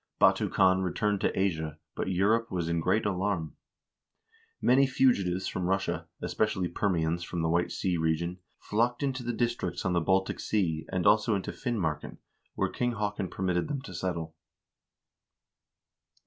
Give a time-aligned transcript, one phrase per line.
[0.17, 3.55] Batu Khan returned to Asia, but Europe was in great alarm.
[4.59, 9.85] Many fugitives from Russia, especially Permians from the White Sea region, flocked into the districts
[9.85, 12.17] on the Baltic Sea, and also into Finmarken,
[12.55, 14.33] where King Haakon permitted them to settle.